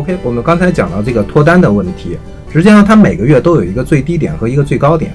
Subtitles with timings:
[0.00, 2.16] OK，我们刚才讲到这个脱单的问题，
[2.50, 5.12] 实际上它每个月都有一个最低点和一个最高点，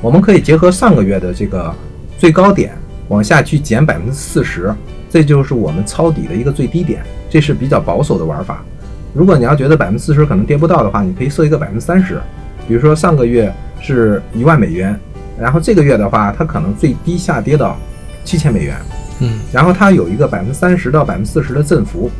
[0.00, 1.70] 我们可以结合上个月的这个
[2.16, 2.72] 最高点
[3.08, 4.74] 往下去减百分之四十，
[5.10, 8.64] 这就是我们抄底的一个最低点，这是比较保守的玩法。
[9.12, 12.18] 如果你要觉得百分之四十可能跌不到的话，你可以设一个百分之三十，
[12.66, 13.52] 比如说上个月
[13.82, 14.98] 是一万美元，
[15.38, 17.76] 然后这个月的话，它可能最低下跌到
[18.24, 18.78] 七千美元，
[19.20, 22.10] 嗯，然后它有一个百分之三十到百分之四十的振幅，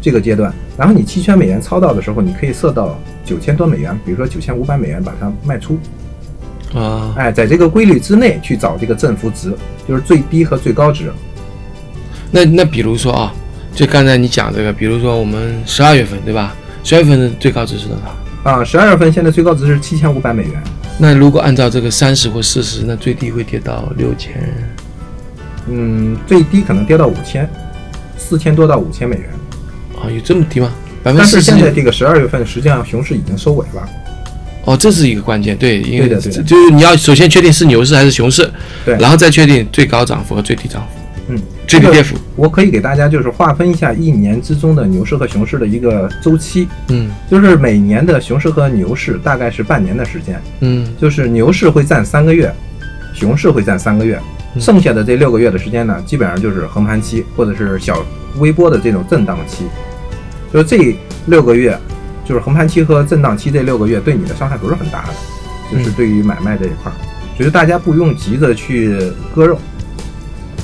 [0.00, 5.78] 这个阶段，然后你期权美元抄到的时候，你可以设到九千多美元，比如说九千五百美元把它卖出，
[6.74, 9.52] 啊，哎，在这个规律之内去找这个振幅值，
[9.88, 11.10] 就是最低和最高值。
[12.30, 13.34] 那那比如说啊，
[13.74, 16.54] 就刚才你讲这个，比如说我们十二月份对吧？
[16.84, 18.50] 十二月份的最高值是多少？
[18.50, 20.62] 啊，十二月份现在最高值是七千五百美元，
[20.98, 24.32] 那如果按照这个三十或四十，那最低会跌到六千。
[25.70, 27.46] 嗯，最低可能跌到五千，
[28.16, 29.28] 四千多到五千美元。
[30.02, 30.72] 啊，有这么低吗？
[31.02, 31.56] 百分但是之四十？
[31.56, 33.88] 现在这个十二月份，实际上熊市已经收尾了。
[34.64, 38.50] 哦，这是一个关键，对，因为对的对的就是你要首先确定是牛市还是熊市，
[38.84, 40.88] 对然后再确定最高涨幅和最低涨幅、
[41.28, 42.16] 嗯，这个最低跌幅。
[42.36, 52.52] 我可以给大家就是划分一下一年之中的牛市和熊市的一个周期，嗯就是每年的熊市和牛市大概是半年的时间，嗯就是牛市会占三个月，
[53.14, 54.20] 熊市会占三个月，
[54.54, 58.04] 嗯剩下的这六个月的时间呢，基本上就是横盘期或者是小
[58.36, 59.64] 微波的这种震荡期，
[60.52, 60.96] 就是这
[61.26, 61.78] 六个月，
[62.24, 65.12] 就是横盘期和震荡期这六个月对你的伤害不是很大的，
[65.70, 66.94] 就是嗯对于买卖这一块儿，
[67.38, 68.98] 就是大家不用急着去
[69.34, 69.58] 割肉。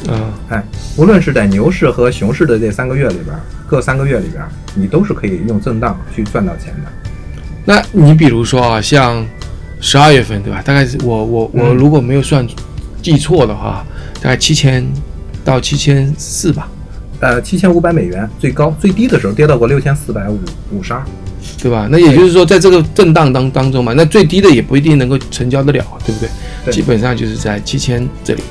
[0.07, 0.63] 啊哎，
[0.99, 6.91] 无论是在牛市和熊市的这三个月里边儿，各三个月里边儿，你都是可以用震荡去赚到钱的。
[7.65, 9.27] 那你比如说啊，像
[9.81, 10.61] 十二月份对吧？
[10.63, 12.47] 大概是我我我嗯如果没有算
[13.01, 13.83] 记错的话，
[14.21, 14.87] 大概七千
[15.43, 16.69] 到七千四吧，
[17.25, 20.39] 呃，七千五百美元最高，最低的时候跌到过六千四百五
[20.71, 21.03] 五十二。
[21.63, 21.89] 对吧？
[21.91, 26.29] 那也就是说，在这个震荡当当中嘛，那最低的也不一定能够成交得了，对不对？
[26.67, 28.43] 对基本上就是在七千这里，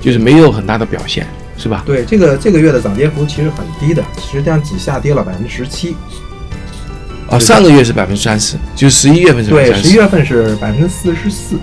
[0.00, 1.82] 就是没有很大的表现，是吧？
[1.86, 5.96] 对，这个这个月的涨跌幅其实很低的，实际上只下跌了百分之十七。
[7.30, 9.88] 啊，上个月是百分之三十，就十一月份是百分对，十。
[9.88, 11.56] 十一月份是百分之四十四，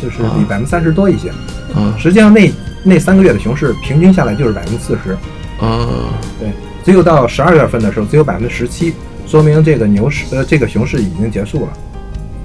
[0.00, 1.30] 就是比啊百分之三十多一些。
[1.74, 2.52] 啊实际上那
[2.84, 5.16] 那三个月的熊市平均下来就是百分之四十。
[5.64, 6.48] 啊，对，
[6.84, 8.92] 只有到十二月份的时候只有百分之十七，
[9.26, 11.72] 说明这个牛市呃这个熊市已经结束了。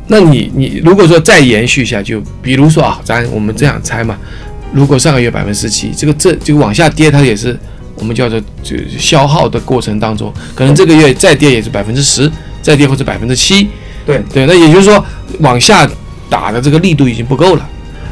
[0.07, 4.17] 那你你如果说再延续一下，就比如说啊，咱我们这样猜嘛，
[4.73, 7.57] 如果上个月百分之十七，这个这这个往下跌，它也是
[7.95, 12.31] 我们叫做就消耗的过程当中，可能这个月再跌也是百分之十，
[12.61, 13.67] 再跌或者百分之七，
[14.05, 15.03] 对对，那也就是说
[15.41, 15.87] 往下
[16.29, 17.69] 打的这个力度已经不够了。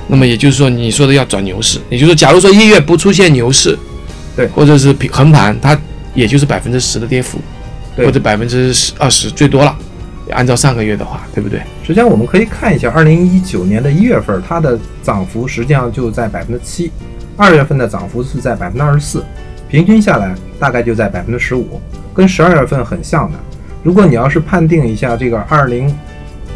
[0.09, 3.77] 那么也就是说，你说的要转牛市，也就是说，假如说一月不出现牛市，
[4.37, 5.77] 对或者是平横盘，它
[6.13, 7.37] 也就是百分之十的跌幅，
[7.97, 9.77] 或者百分之十二十最多了。
[10.31, 11.59] 按照上个月的话，对不对？
[11.81, 16.91] 实际上我们可以看一下，二零一九年的一月份，它的涨幅实际上就在百分之七，
[17.35, 19.23] 二月份的涨幅是在百分之二十四，
[19.69, 21.79] 平均下来大概就在百分之十五，
[22.13, 23.39] 跟十二月份很像的。
[23.83, 25.95] 如果你要是判定一下这个二零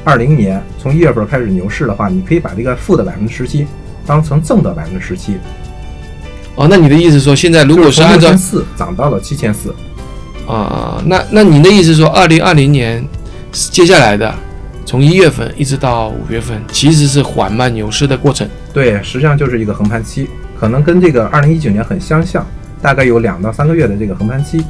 [0.04, 3.66] 二零年从一月份开始牛市的话，你可以把这个负的百分之十七
[4.06, 5.38] 当成正的百分之十七。
[6.56, 9.74] 哦，那你的意思说，现在如果是按照四涨到了七千四，
[10.48, 13.04] 啊、那那你的意思说，二零二零年
[13.52, 14.34] 接下来的
[14.86, 18.48] 从一月份一直到五月份，其实是缓慢牛市的过程。
[18.74, 20.28] 对，实际上就是一个横盘期，
[20.60, 22.46] 可能跟这个二零一九年很相像，
[22.82, 24.64] 大概有两到三个月的这个横盘期。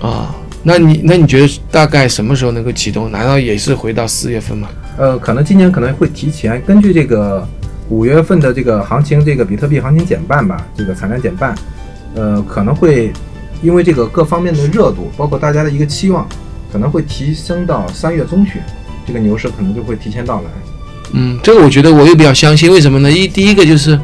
[0.00, 3.10] 啊，那你那你觉得大概什么时候能够启动？
[3.10, 4.68] 难道也是回到四月份吗？
[4.98, 7.46] 呃，可能今年可能会提前，根据这个
[7.88, 11.54] 五月份的这个行情，这个比特币行情减半吧，这个产量减半，
[12.14, 13.12] 呃，可能会
[13.62, 16.26] 因为这个各方面的热度，包括大家的一个期望，
[16.72, 18.60] 可能会提升到三月中旬，
[19.06, 20.46] 这个牛市可能就会提前到来。
[21.12, 23.10] 嗯，这个我觉得我也比较相信，为什么呢？
[23.10, 23.98] 一第一个就是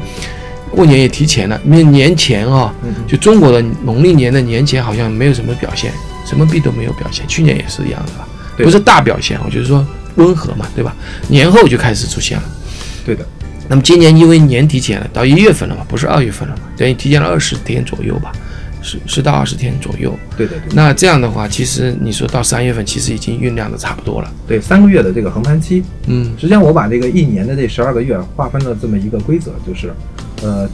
[0.71, 5.91] 过年也提前了，因为年前啊，嗯就中国的农历年的年前好像没有什么表现，
[6.25, 8.27] 什么币都没有表现，去年也是一样的吧，
[8.57, 9.85] 不是大表现，我就是说
[10.15, 10.95] 温和嘛，对吧？
[11.27, 12.43] 年后就开始出现了。
[13.05, 13.27] 对的，
[13.67, 18.31] 那么今年因为年提前了，到一月份了嘛，不是二月份了嘛，等于提前了二十天左右吧，
[18.81, 20.13] 十十到二十天左右。
[20.37, 20.73] 对对，对。
[20.73, 24.31] 那这样的话，其实你说到三月份，其实已经酝酿的差不多了。
[24.47, 29.93] 对三个月的这个横盘期，嗯实际上我把这个一年的这十二个月划分了这么一个规则，就是，
[30.41, 30.69] 呃，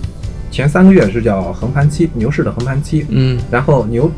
[0.50, 4.12] 前三个月是叫横盘期，牛市的横盘期，嗯然后牛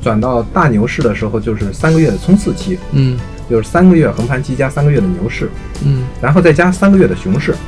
[0.00, 3.18] 转到大牛市的时候，就是三个月的冲刺期，嗯
[3.50, 5.50] 就是三个月横盘期加三个月的牛市，
[5.84, 7.58] 嗯然后再加三个月的熊市，啊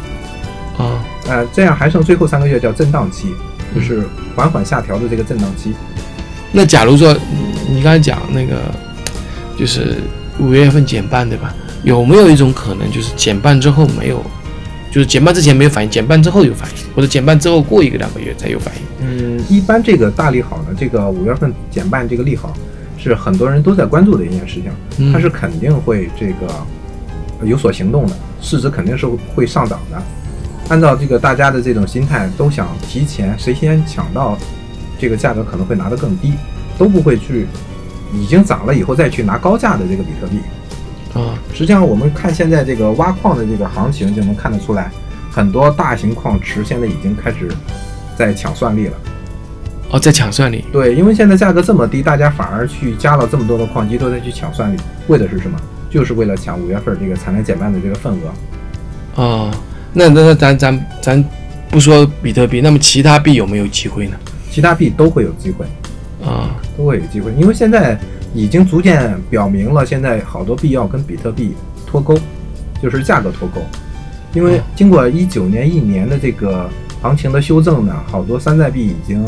[1.29, 3.29] 呃，这样还剩最后三个月叫震荡期，
[3.75, 5.75] 就是缓缓下调的这个震荡期。
[6.53, 7.17] 那假如说
[7.69, 8.57] 你刚才讲那个
[9.59, 9.97] 就是
[10.39, 11.55] 五月份减半，对吧？
[11.83, 14.23] 有没有一种可能，就是减半之后没有，
[14.91, 18.83] 就是减半之前没有反应，减半之后有反应，或者减半之后过一个两个月才有反应？
[19.01, 22.53] 嗯，一般这个大利好呢，这个五月份减半这个利好
[22.97, 26.49] 是很多人都在关注的一件事情，嗯它是肯定会这个
[27.45, 30.03] 有所行动的，市值肯定是会上涨的。
[30.69, 34.37] 按照这个大家的这种心态，都想提前谁先抢到
[34.99, 36.33] 这个价格可能会拿得更低，
[36.77, 37.47] 都不会去
[38.13, 40.39] 已经涨了以后再去拿高价的这个比特币。
[41.15, 44.91] 啊，实际上，我们看现在这个挖矿的这个行情，就能看得出来，
[45.31, 47.49] 很多大型矿池现在已经开始
[48.17, 48.97] 在抢算力了。
[49.93, 54.77] 哦，在抢算力，对，因为现在价格这么低，大家反而去加了这么多的矿机，都在去抢算力，
[55.07, 55.57] 为的是什么？
[55.89, 59.23] 就是为了抢五月份这个产量减半的这个份额。
[59.23, 59.51] 哦，
[59.99, 61.25] 那那那咱咱咱
[61.71, 64.17] 不说比特币，那么其他币有没有机会呢？
[64.51, 65.65] 其他币都会有机会，
[66.23, 67.99] 啊，都会有机会，因为现在
[68.35, 71.55] 已经逐渐表明了，现在好多币要跟比特币
[71.87, 72.15] 脱钩，
[72.83, 73.63] 就是价格脱钩。
[74.35, 76.69] 因为哦经过一九年一年的这个
[77.01, 79.25] 行情的修正呢，好多山寨币已经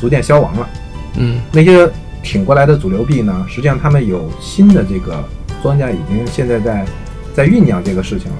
[0.00, 0.68] 逐渐消亡了。
[1.16, 1.88] 嗯那些
[2.24, 5.24] 挺过来的主流币呢，实际上他们有新的这个
[5.62, 6.84] 庄家已经现在在
[7.32, 8.36] 在酝酿这个事情了，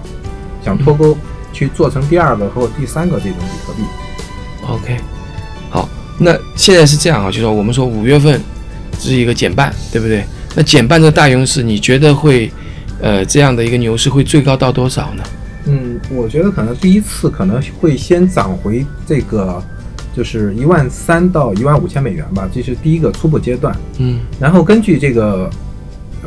[0.64, 1.16] 想脱钩
[1.56, 3.82] 去做成第二个和第三个这种比特币。
[4.69, 4.97] ，OK，
[5.70, 5.88] 好，
[6.19, 8.38] 那现在是这样啊，就说我们说五月份
[8.99, 10.23] 是一个减半，对不对？
[10.55, 12.53] 那减半的大牛市，你觉得会，
[13.00, 15.23] 呃，这样的一个牛市会最高到多少呢？
[15.64, 19.62] 嗯，我觉得可能第一次可能会先涨回这个
[20.14, 23.75] 就是一万三到一万五千美元吧，这是第一个初步阶段。
[23.99, 25.50] 嗯然后根据这个，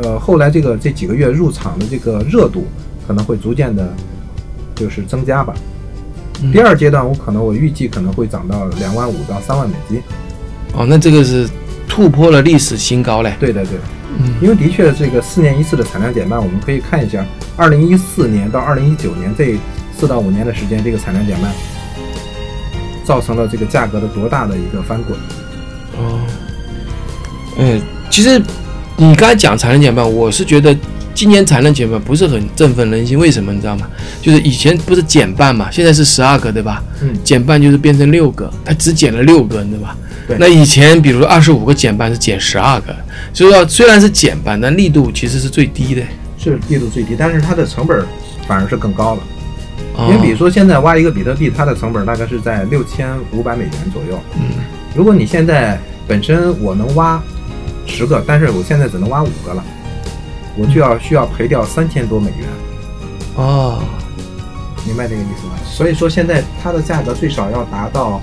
[0.01, 2.67] 呃，后来这个这几个月入场的这个热度，
[3.07, 3.93] 可能会逐渐的，
[4.79, 5.53] 就是增加吧。
[6.41, 10.01] 嗯第二阶段，我可能我预计可能会涨到两万五到三万美金。
[10.73, 11.45] 哦，那这个是
[11.85, 13.33] 突破了历史新高嘞。
[13.37, 13.83] 对的，对的，
[14.17, 17.25] 嗯因为的确这个四年一次的产量减半，我们可以看一下，
[17.57, 19.57] 二零一四年到二零一九年这
[19.97, 21.51] 四到五年的时间，这个产量减半
[23.03, 25.19] 造成了这个价格的多大的一个翻滚。
[25.97, 26.21] 哦，
[27.57, 28.41] 嗯，其实
[28.95, 30.73] 你刚才讲产量减半，我是觉得
[31.19, 33.85] 今年产能减半不是很振奋人心，为什么你知道吗？
[34.21, 36.81] 就是以前不是减半嘛，现在是十二个，对吧？
[37.01, 39.97] 嗯减半就是变成六个，它只减了六个，对吧？
[40.25, 42.95] 对那以前比如说二十五个减半是减十二个，
[43.33, 46.01] 所以说虽然是减半，但力度其实是最低的。
[46.37, 48.01] 是力度最低，但是它的成本
[48.47, 49.21] 反而是更高了。
[49.97, 54.17] 哦因为比如说现在挖一个比特币，它的成本大概是在六千五百美元左右。
[54.37, 54.63] 嗯
[54.95, 55.77] 如果你现在
[56.07, 57.21] 本身我能挖
[57.85, 59.61] 十个，但是我现在只能挖五个了，
[60.59, 62.47] 我就要需要赔掉三千多美元，
[63.35, 63.81] 哦，
[64.85, 65.53] 明白这个意思吗？
[65.63, 68.21] 所以说现在它的价格最少要达到，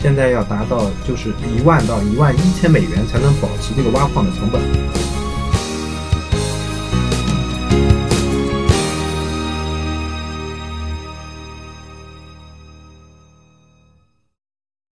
[0.00, 4.60] 现在要达到就是一万到一万一千美元才能保持这个挖矿的成本。